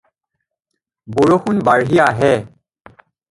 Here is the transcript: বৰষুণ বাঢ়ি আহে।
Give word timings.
বৰষুণ 1.17 1.61
বাঢ়ি 1.69 2.01
আহে। 2.09 2.31